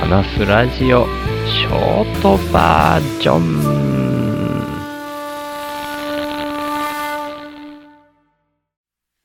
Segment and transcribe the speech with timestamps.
[0.00, 1.04] 話すラジオ
[1.46, 3.60] ショートバージョン。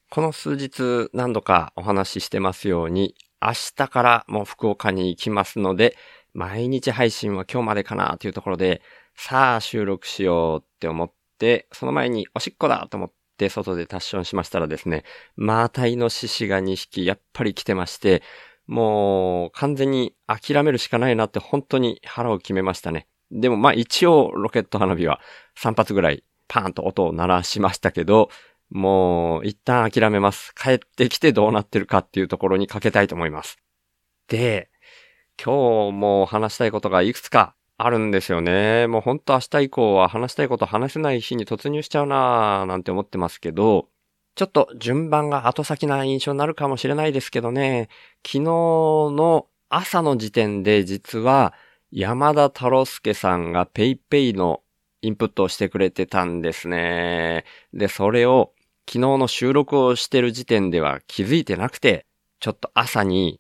[0.09, 5.95] この数日何度かお話ししてますように明日からもう福岡に行きますので
[6.33, 8.81] 毎日配信は今日までかなというところで
[9.15, 15.03] さあ収録しようって思ってその前におしっこだと思って外でタッションしましたらですね、
[15.35, 18.23] マータイの獅子が2匹やっぱり来てまして、
[18.67, 23.07] もう完全に諦めるしかないなって本当に腹を決めましたね。
[23.31, 25.19] でもまあ一応ロケット花火は
[25.57, 28.29] 3発ぐらいパーンと音を鳴らしましたけど、
[28.69, 30.53] もう一旦諦めます。
[30.55, 33.57] 帰ってきてどうなってるかっていうところにかけたいと思います。
[34.27, 34.69] で、
[35.43, 38.87] 今日も話したいことがいくつかあるんですよね。
[38.87, 43.89] もうほんと明日以降は話したいこと話せない日に突入しちゃうなーなんて思ってますけど、
[44.35, 47.89] ちょっと順番が後先な印象になるかもしれないですけどね、
[48.25, 51.53] 昨日の朝の時点で実は
[51.91, 54.61] 山田太郎介さんが PayPay の
[55.01, 57.45] インプットをしてくれてたんですね。
[57.73, 58.53] で、それを
[58.87, 62.05] 昨日の収録をしてる時点では気づいてなくて、
[62.39, 63.39] ちょっと朝に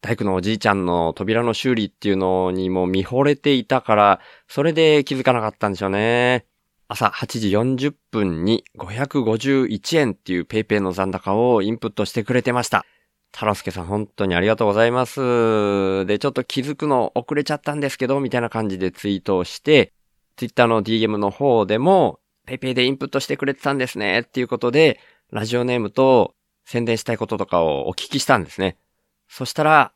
[0.00, 6.46] 大工のおじいちゃんの扉の修理っていうのにも見惚れていたから、それで気づかなかったんでしょうね。
[6.88, 12.86] 朝8時40分に551円っていう PayPay の残高をインプットしてくれてました。
[13.32, 16.06] 太郎介さん本当にありがとうございます。
[16.06, 19.92] で、ちょっと気づくの遅れちゃったんですけど、みたいな感じでツイートをして、
[20.36, 25.00] Twitter の DM の方でも PayPay でインプットしてくれてたんですねっていうことで、
[25.32, 28.76] ラジオネームと宣伝したいこととかをお聞きしたんですね。
[29.28, 29.92] そしたら、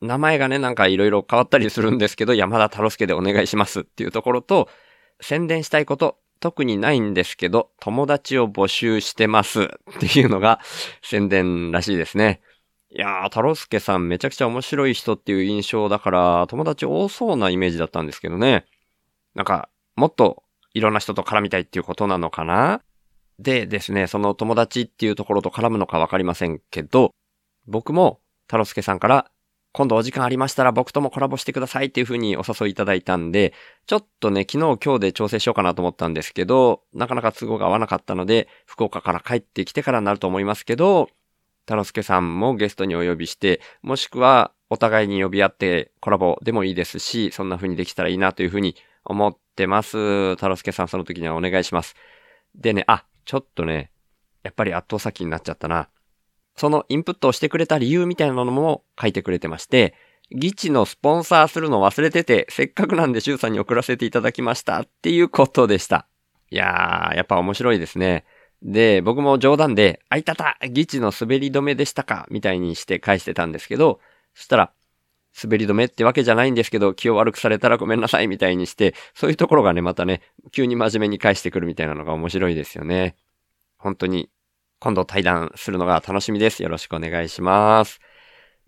[0.00, 4.68] 名前がね、なんかいろいろ変わったりするんですけど、山田太郎介でお願いしますっていうところと、
[5.20, 9.62] 宣伝したいこと特にないんですけど、友達を募集してます
[9.96, 10.60] っていうのが
[11.02, 12.40] 宣伝らしいですね。
[12.90, 18.64] いやー、太郎介さんめちゃくちゃ面白い人っていう印象だから、友達多そうなイメージだったんですけどね。
[19.34, 20.42] なんか、もっと
[20.74, 22.82] いろんな人と絡みたいっていうことなのかな？
[23.38, 27.12] でですね、その友達っていうところと絡むのかわかりませんけど、
[27.66, 29.30] 僕も太郎介さんから
[29.72, 33.52] 今度お時間ありましたら僕ともコラボしてくださいっていう風にお誘いいただいたんで、
[33.86, 41.08] ちょっとね、昨日今日で調整しようかなと思ったんですけど、なかなか都合が合わなかったので、福岡から帰ってきてからになると思いますけど、
[41.66, 50.34] 太郎介さんもゲストにお呼びして、もしくはお互いに呼び合ってコラボでもいいですし、そんな風にできたらいいなという風に思ってます。
[50.34, 51.94] 太郎介さんその時にはお願いします。
[52.56, 53.92] でね、あ、ちょっとね、
[54.42, 55.88] やっぱり圧倒先になっちゃったな。
[56.60, 59.94] そのインプットをしてくれた理由みたいなのも書いてくれてまして、
[60.30, 66.06] ギチのスポンサーするの忘れてて、せっかくなんでシュウさんに送らせていただきましたっていうことでした。
[66.50, 68.26] いやー、やっぱ面白いですね。
[68.62, 73.98] で、僕も冗談で、あいたたギチの滑り止めでしたかみたいにして返してたんですけど、
[74.34, 74.72] そしたら、
[75.42, 80.20] 滑り止めってわけじゃないんですけど、気を悪くされたらごめんなさいみたいにして、そういうところがね、またね、
[80.52, 83.16] 急に真面目に返してくるみたいなのが面白いですよね。
[83.78, 84.28] 本当に
[84.80, 86.62] 今度対談するのが楽しみです。
[86.62, 88.00] よろしくお願いします。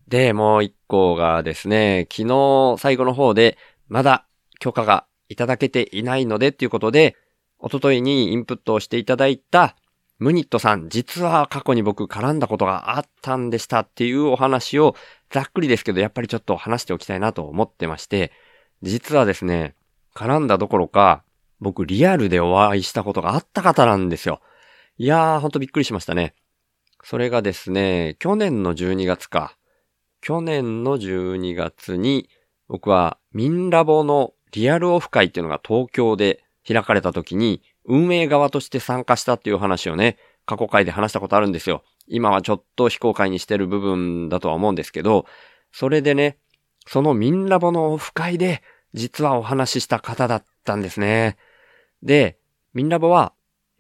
[0.06, 3.56] で、もう一個がですね、昨日最後の方で、
[3.89, 4.27] まだ
[4.61, 7.17] 許可がいただけていないのでっていうことで、
[7.59, 9.75] おとといにインプットをしていただいた
[10.19, 14.94] ムニットさん、実は過去に僕絡んだことがあったんでしたっていうお話を
[15.31, 18.33] ざっくりですけど、やっぱりちょっと話しておきたいなと思ってまして、
[18.83, 19.75] 実はですね、
[20.15, 21.25] 絡んだどころか、
[21.61, 24.41] 僕リアルでお会いしたことがあった方なんですよ。
[24.98, 26.34] いやー、ほんとびっくりしましたね。
[27.03, 29.56] それがですね、去年の12月か。
[30.20, 32.28] 去年の12月に、
[32.69, 41.82] 僕はミンラボのリアルオフ会っていうのが東京で開かれた時に、運営側として参加したっていう話をね、過去回で話したことあるんですよ。
[42.06, 45.26] 今はちょっと非公開にしてる部分だとは思うんですけど、
[45.72, 46.38] それでね、
[46.86, 48.62] そのミンラボのオフ会で、
[48.94, 51.36] 実はお話しした方だったんですね。
[52.02, 52.38] で、
[52.75, 53.32] ミンラボは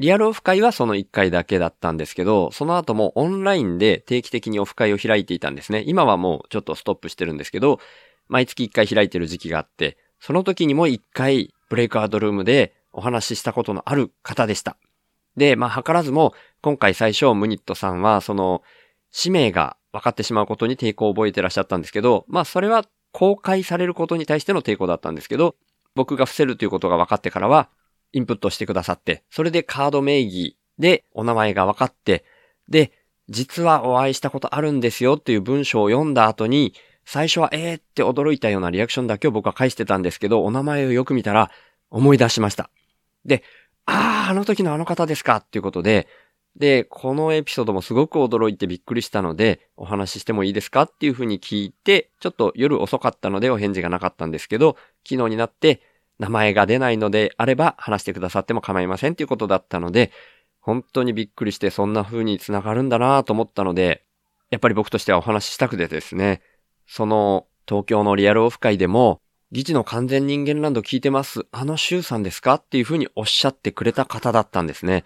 [0.02, 5.84] リアルオフ会はその1回だけだったんですけど、その後もオンラインで定期的にオフ会を開いていたんですね。
[5.86, 7.78] 今はもうちょっとストップしてるんですけど、
[8.26, 14.76] 毎月1回開いてる時期があって、その時にも1回ブレイクアウトルームでお話ししたことのある方でした。
[15.36, 18.62] で、まあ、図らずも、今回最初、ムニットさんは、その、
[19.12, 25.54] 使命が分かってしまうことに抵抗を覚えてらっしゃったんですけど、まあ、それは公開されることに対しての抵抗だったんですけど、
[25.94, 27.68] 僕が伏せるということが分かってからは、
[28.12, 32.24] インプットしてくださって、それでカード名義でお名前が分かって、
[32.68, 32.92] で、
[33.28, 36.74] 実はお会いしたことあるんですよっていう文章を読んだ後に、
[37.04, 41.50] 最初はえーって驚いたようなリアクションだけを僕は返してたんですけど、お名前をよく見たら
[41.90, 42.70] 思い出しました。
[43.24, 43.42] で、
[43.86, 46.06] ああ、あの時のあの方ですかっていうことで、
[46.56, 54.76] で、このエピソードもすごく驚いてびっくりしたので、お話ししてもいいですかっていうふうに聞いて、ちょっと夜遅かったのでお返事がなかったんですけど、
[55.08, 55.80] 昨日になって
[56.22, 60.12] 名前が出ないのであれば話してくださっても構いませんっていうことだったので、
[60.60, 64.04] 本当にびっくりしてそんな風に繋がるんだなと思ったので、
[64.50, 66.40] やっぱり僕としてはお話ししたくてですね、
[66.86, 69.20] その東京のリアルオフ会でも、
[69.50, 71.46] 議事の完全人間ランド聞いてます。
[71.50, 75.02] あの周さんですかっていう風におっしゃってくれた方だったんですね。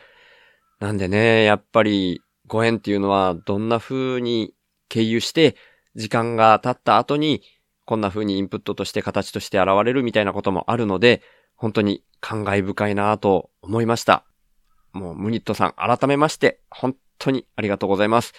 [0.79, 4.53] なんでね、やっぱりご縁っていうのはどんな風に
[4.91, 5.57] 経由して
[5.95, 7.43] 時間が経った後に
[7.87, 11.23] こんな風にインプットとして形として現れるみたいなこともあるので、
[11.55, 14.25] 本当に感慨深いなぁと思いました。
[14.93, 18.35] もうムニットさん改めまして本当にありがとうございます。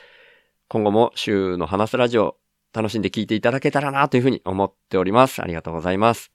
[0.68, 2.38] 今後も週の話すラジオ
[2.74, 5.42] 楽しんで聞いていただけたらなというふうに思っております。
[5.42, 6.32] ありがとうございます。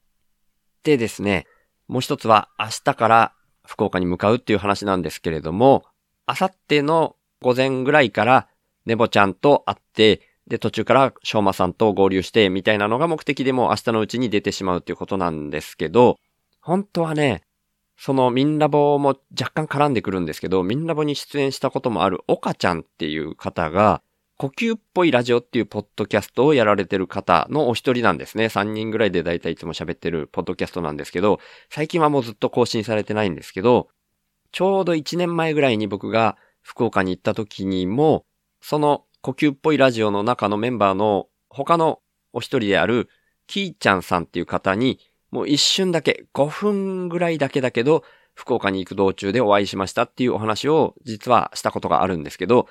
[0.82, 1.46] でですね、
[1.86, 3.34] もう一つは明日から
[3.66, 5.84] 福岡に向かうっていう話なんですけれども、
[6.24, 8.48] あさっての午前ぐらいから
[8.86, 16.18] ネボちゃんと会って、で、途中からしょうまさんと合流してみたいなのが目的でも明日のうちに出てしまうっていうことなんですけど、
[16.60, 17.42] 本当はね、
[17.96, 24.02] そのミンラボも若干絡んでくるんですけど、ミンラボに出演したこともある岡ちゃんっていう方が、
[24.38, 28.46] 呼吸っぽいラジオっていうポッドキャストをやられてる方のお一人なんですね。
[28.46, 31.38] 3人ぐらいでだいたいいつも喋ってるポッドキャストなんですけど、
[31.70, 33.88] 最近はもうずっと更新されてないんですけど、
[34.50, 38.24] ちょうど1年前ぐらいに僕が福岡に行った時にも、
[38.60, 42.00] その呼吸っぽいラジオの中のメンバーの他の
[42.32, 43.08] お一人である
[43.46, 44.98] キーちゃんさんっていう方に、
[45.30, 48.02] もう一瞬だけ、5分ぐらいだけだけど、
[48.34, 52.66] 福岡に行く道中でお会いしましたっていうお話を実はしたことがあるんですけど、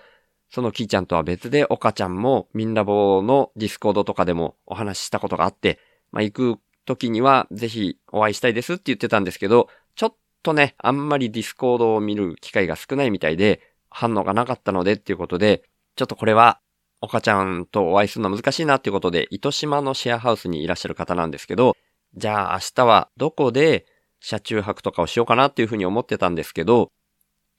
[0.50, 5.80] そのキーちゃんとは別で、岡ちゃんもみんラボの Discord とかでもお話ししたことがあって、
[6.12, 15.64] まあ、行く時にはぜひお会いしたいですって言ってたんですけど、ちょっとね、あんまり Discord を見る機会が少ないみたいで、反応がなかったのでっていうことで、
[15.96, 16.60] ちょっとこれは、
[17.02, 21.76] 岡ちゃんとお会いするのは難しいなっていうことで、糸島のシェアハウスにいらっしゃる方なんですけど、
[22.16, 23.86] じゃあ明日はどこで
[24.20, 26.92] 車中泊とかをしようかなっていうふうに思ってたんですけど、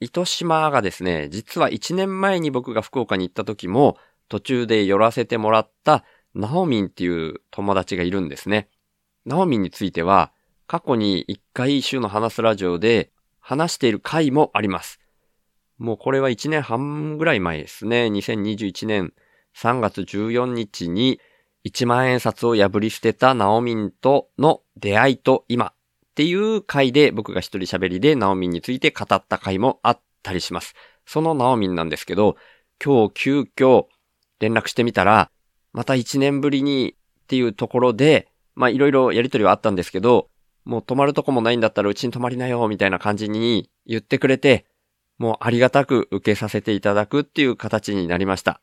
[0.00, 3.96] 糸島がですね、実は1年前に僕が福岡に行った時も、
[4.28, 8.68] 途中で寄らせてもらったナオミンっていう友達がいるんですね。
[9.26, 10.32] ナオミンについては、
[10.66, 15.01] 過去に1回週の話すラジオで話している回もあります。
[15.82, 18.04] もうこれは1年半ぐらい前ですね。
[18.04, 19.12] 2021年
[19.56, 21.18] 3月14日に
[21.64, 25.74] 1万円札を破り捨てたナオミンとの出会いと今っ
[26.14, 30.74] ていう回で僕が一人喋りでナオミンについて語った回もあったりします。
[31.04, 32.36] そのナオミンなんですけど、
[32.80, 33.86] 今日急遽
[34.38, 35.32] 連絡してみたら、
[35.72, 40.28] また一年ぶりにっていうところで、まあいろいろやりとりはあったんですけど、
[40.64, 44.64] もう泊まるとこもないんだったらうちに泊まりなよみたいな感じに言ってくれて、
[45.18, 48.60] もうありがたく受けさせていただくっていう形になりました。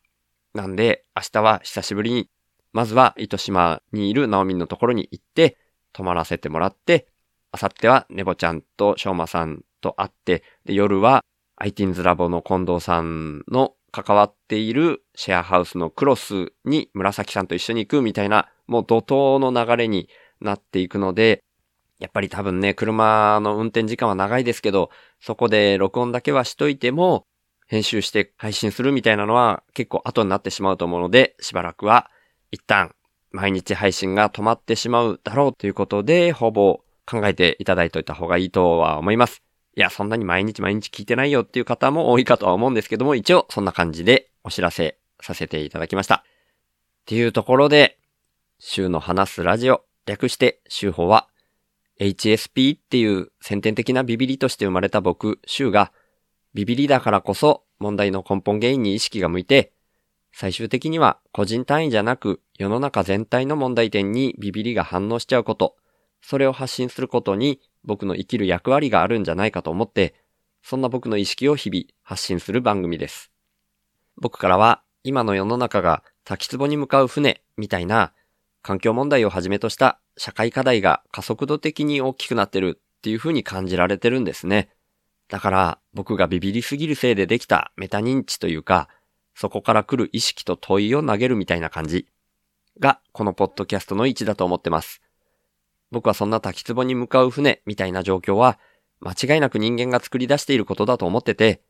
[0.54, 2.30] なんで明日は久しぶりに、
[2.74, 5.57] まずは糸島にいるナオミンのところに行って、
[5.94, 7.07] 泊まらせてもらって、
[7.51, 11.24] あさってはネボちゃんとしょうまさんと会って、で、夜は
[11.62, 20.10] ITINS ラボの近藤さんの関わっているシェアハウスのクロスに紫さんと一緒に行くみたいな、もう怒涛の流れに
[20.42, 21.44] なっていくので、
[22.00, 27.25] やっぱり多分ね、車の運転時間は長いですけど、そこで録音だけはしといても、
[27.68, 32.09] 編集して配信するみたいなのは結構後になってしまうと思うので、しばらくは
[32.52, 32.95] 一旦
[33.31, 39.44] 毎日配信が止まってしまうだろうということで、ほぼ考えていただいといた方がいいとは思います。
[39.76, 46.16] いや、そんなに毎日毎日聞いてないよっていう方も多いかとは思うんですけども、一応そんな感じでお知らせさせていただきました。
[46.16, 46.21] っ
[47.06, 47.97] ていうところで、
[48.57, 51.28] 週の話すラジオ、略して週報は、
[52.00, 55.92] HSP っていう先天的なビビリとして生まれた僕、週が、
[56.54, 59.74] ビビリだからこそ問題の根本原因に意識が向いて、
[60.32, 65.76] 最終的には個人単位じゃなく世の中全体の問題点にビビリが反応しちゃうこと、
[66.22, 70.16] それを発信することに僕の生きる役割があるんじゃないかと思って、
[70.62, 73.32] そんな僕の意識を日々発信する番組です。
[74.18, 78.14] 僕からは今の世の中が滝壺に向かう船みたいな
[78.62, 84.69] 環境問題をはじめとした社会課題が加速度的に大きくなってるっていう風に感じられてるんですね。
[85.30, 88.90] だから僕がビビりすぎるせいでできたメタ認知というか、
[89.33, 92.06] そこから来る意識と問いを投げるみたいな感じ
[92.81, 95.02] がこのポッドキャストの位置だと思ってます。
[95.90, 98.59] 僕はそんな滝壺に向かう船みたいな状況は、
[98.99, 101.61] 間違いなく人間が作り出していることだと思ってて、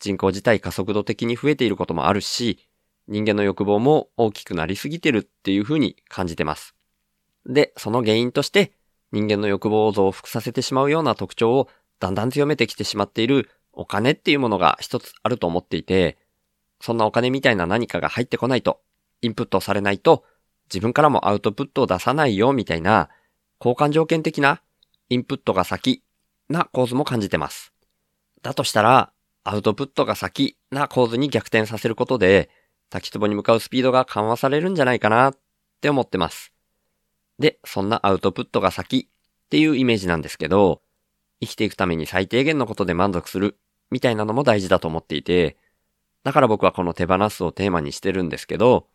[0.00, 2.58] 人口自体加速度的に増えていることもあるし、
[3.06, 6.74] 人間の欲望も大きくなりすぎてるっていうふうに感じてます。
[7.46, 8.72] で、その原因として、
[9.12, 11.68] 人間の欲望を増幅させてしまうような特徴を
[12.00, 16.18] だんだん強めてきてしまっているお金っていうものが一つあると思っていて、
[16.80, 18.80] そんなお金みたいな何かが入ってこないと、
[19.20, 20.24] インプットされないと、
[20.72, 23.08] 自分からもアウトプットを出さないよみたいな、
[23.60, 24.62] 交換条件的な
[25.10, 26.02] インプットが先
[26.48, 27.72] な構図も感じてます。
[28.42, 29.12] だとしたら、
[29.44, 32.50] アウトプットが先な構図に逆転させることで、
[32.90, 35.38] 滝壺に向かうスピードが緩和されるんじゃないかなっ
[35.80, 36.51] て思ってます。
[37.42, 40.80] で、そんなアウトプットが先っていうイメージなんですけど、
[41.40, 43.58] 生きていくために最低限のことで満足する
[43.90, 45.56] みたいなのも大事だと思っていて、
[46.22, 48.86] だから僕はこの手放すをテーマにしてるんですけど、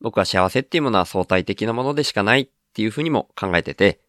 [0.00, 4.00] 僕は幸せっていうものは相対的なものでしかないっていうふうにも考えてて、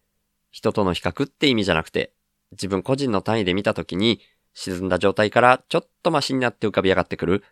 [0.50, 2.12] 人との比較って意味じゃなくて、
[2.50, 4.20] 自分個人の単位で見たときに、
[4.52, 7.44] 沈んだ状態からちょっとマシになって浮かび上がってくる。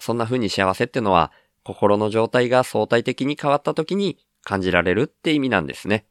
[0.00, 1.32] そんな風に幸せってのは、
[1.64, 6.06] 心の状態が相対的に変わった時に感じられるって意味なんですね。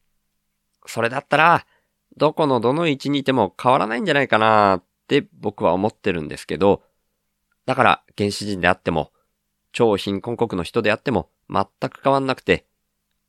[0.85, 1.65] それだったら、
[2.17, 6.83] どこのどの位置にいても変わらないんじゃないかなって僕は思ってるんですけど、
[7.65, 9.11] だから原始人であっても、
[9.71, 12.65] 超貧困国の人であっても全く変わんなくて、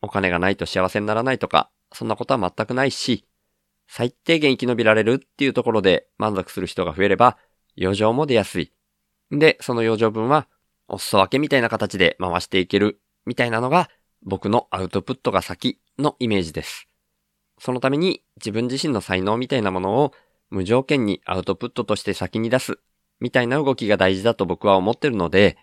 [0.02, 3.26] お金がないと幸せにならないとか、そんなことは全くないし、
[3.87, 7.37] 最低限生き延びられるっていうところで満足する人が増えれば、
[7.78, 8.73] 余剰も出やすい。
[9.30, 10.49] で、その余剰分は、
[10.88, 13.90] お裾分けみたいな形で回していける、みたいなのが、
[14.22, 16.86] 僕のアウトプットが先のイメージです。
[17.58, 20.12] そのために自分自身の才能みたいなものを
[20.50, 22.78] 無条件にアウトプットとして先に出す、
[23.20, 25.56] みたいな動きが大事だと僕は思ってるので、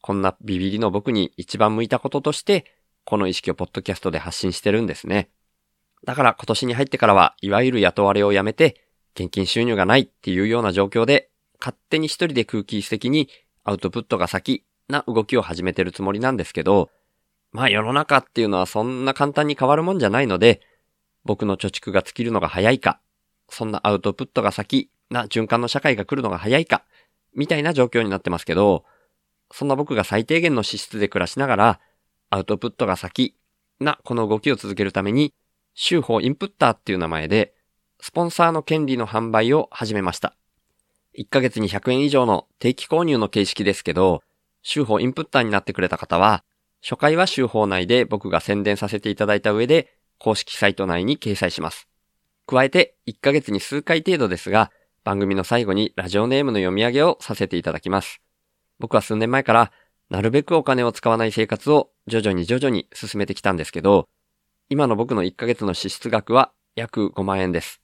[0.00, 2.64] こんなビビりの僕に一番向いたこととして、
[3.04, 5.30] この意識をポッドキャストで発信してるんですね。
[6.04, 8.80] だから今年に入ってからは、いわゆる雇われをやめて、
[9.14, 11.30] 現金収入がないっていうような状況で、
[11.60, 13.28] 勝手に一人で空気質的に
[13.62, 16.90] アウトプットが先な動きを始めてるつもりなんですけど、
[17.52, 20.60] まあ世の中っていうのはそんな簡単に変わるもんじゃないので、
[21.24, 22.98] 僕の貯蓄が尽きるのが早いか、
[23.48, 26.84] そんなアウトプットが先な循環の社会が来るのが早いか、
[27.34, 28.84] みたいな状況になってますけど、
[29.52, 31.80] そんな僕が最低限の資質で暮らしながら、
[32.30, 33.36] アウトプットが先
[33.78, 35.34] なこの動きを続けるために、
[35.74, 37.54] 週報インプッターっていう名前で、
[38.00, 40.34] スポンサーの権利の販売を始めました。
[41.18, 44.22] 1ヶ月に100円以上の定期購入の形式ですけど、
[44.62, 46.44] 週報インプッターになってくれた方は、
[46.82, 51.88] 初回は週報内で僕が宣伝させていただいた上で、公式サイト内に掲載します。
[52.46, 54.72] 加えて、1ヶ月に数回程度ですが、
[55.04, 58.20] 番組の最後にラジオネームの読み上げをさせていただきます。
[58.80, 59.72] 僕は数年前から、
[60.10, 64.08] なるべくお金を使わない生活を徐々に徐々に進めてきたんですけど、
[64.68, 67.80] 今の僕の1ヶ月の支出額は約5万円です。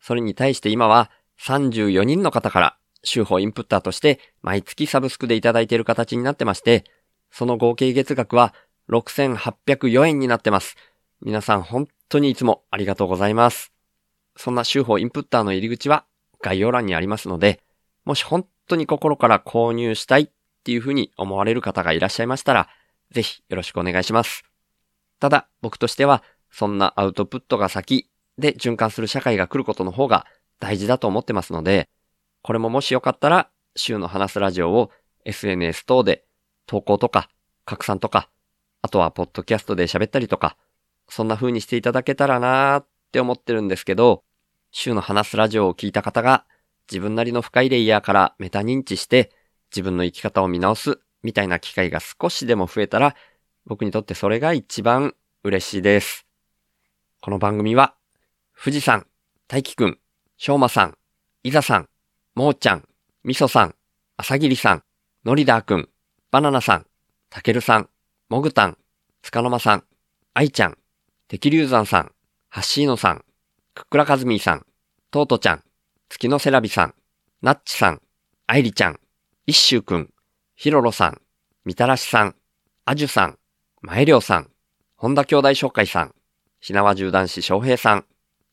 [0.00, 1.10] それに対して今は
[1.40, 6.84] 34人の方から週報インプッターとして毎月サブスクでいただいている形になってまして、
[7.34, 8.54] その合計月額は
[8.90, 10.76] 6804円になってます。
[11.20, 13.72] 皆さん本当にいつもありがとうございます。
[14.36, 16.04] そんな週報インプッターの入り口は
[16.40, 17.60] 概要欄にありますので、
[18.04, 20.28] もし本当に心から購入したいっ
[20.62, 22.68] ていうふうに思われる方がいらっしゃいましたら、
[23.10, 24.44] ぜひよろしくお願いします。
[25.18, 26.22] ただ、僕としては、
[26.52, 30.24] そんなアウトプットが先で循環する社会が来ることの方が
[30.60, 31.88] 大事だと思ってますので、
[32.42, 34.92] これももしよかったら、週の話すラジオを
[35.24, 36.24] SNS 等で
[36.66, 37.28] 投稿とか
[37.64, 38.28] 拡散とか、
[38.82, 40.56] あとはポッドキャストで喋ったりとか、
[41.08, 44.24] そんな風にしていただけたらなーって思ってるんですけど、
[44.70, 46.44] 週の話すラジオを聞いた方が
[46.90, 49.30] 自分なりの深いレイヤーからメタ認知して
[49.70, 53.14] 自分の生き方を見直すみたいな機会が少しでも増えたら
[53.66, 56.26] 僕にとってそれが一番嬉しいです。
[57.20, 57.94] この番組は、
[58.62, 59.06] 富士山、
[59.48, 59.98] 大輝くん、
[60.36, 60.98] しょうまさん、
[61.42, 61.88] いざさん、
[62.34, 62.86] もーちゃん、
[63.22, 63.74] みそさん、
[64.18, 64.82] あさぎりさん、
[65.24, 65.88] のりだーくん、
[66.34, 66.86] バナナさん、
[67.30, 67.88] たけるさん、
[68.28, 68.76] もぐたん、
[69.22, 69.84] つかのまさん、
[70.32, 70.76] あいちゃん、
[71.28, 72.12] てきりゅうざんさん、
[72.48, 73.24] はっしーのさん、
[73.72, 74.66] くっくらかずみーさん、
[75.12, 75.62] とうとちゃん、
[76.08, 76.94] 月のせらびさん、
[77.40, 78.02] なっちさん、
[78.48, 78.98] あいりちゃん、
[79.46, 80.10] いっしゅうくん、
[80.56, 81.20] ひろろさん、
[81.64, 82.34] みたらしさん、
[82.84, 83.38] あじゅさん、
[83.82, 84.50] 前良さん、
[84.96, 86.16] 本田兄弟紹介さん、
[86.58, 88.06] ひなわ銃男子翔平さん、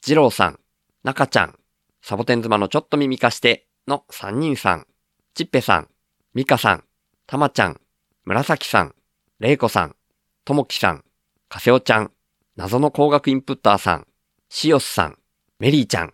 [0.05, 0.59] 二郎さん、
[1.03, 1.57] 中ちゃん、
[2.03, 4.85] サボテン妻のちょっと耳貸しての三人さん、
[5.33, 5.89] ちっぺさん、
[6.35, 6.83] みかさん、
[7.31, 7.79] たまちゃん、
[8.25, 8.93] 紫さん、
[9.39, 9.95] れいこさん、
[10.43, 11.05] ともきさん、
[11.47, 12.11] かせおちゃん、
[12.57, 14.07] 謎の工学インプッターさん、
[14.49, 15.17] しおすさん、
[15.57, 16.13] メリーちゃん、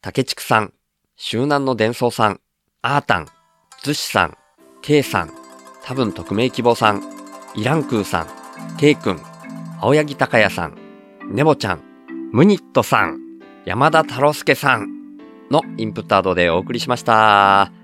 [0.00, 0.72] たけちくさん、
[1.16, 2.40] 周南の伝送さん、
[2.80, 3.26] あーたん、
[3.82, 4.38] ずしさん、
[4.80, 5.34] けいさん、
[5.84, 7.02] 多分匿名希望さん、
[7.54, 9.20] イランクーさん、ケイくん、
[9.82, 10.78] 青柳高也さん、
[11.28, 11.82] ネボちゃん、
[12.32, 13.20] ムニットさん、
[13.66, 15.18] 山田太郎介さん
[15.50, 17.83] のインプットアドでお送りしました。